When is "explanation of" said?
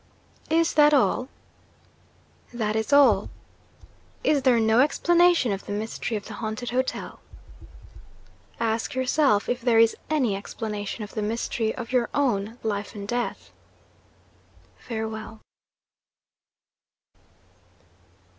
4.79-5.67, 10.35-11.13